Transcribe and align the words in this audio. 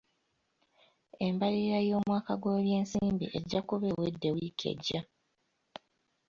Embalirira 1.25 1.79
y'omwaka 1.89 2.33
gw'ebyensimbi 2.41 3.25
ejja 3.37 3.59
kuba 3.67 3.85
eweddw 3.93 4.27
wiiki 4.35 4.65
ejja. 4.73 5.01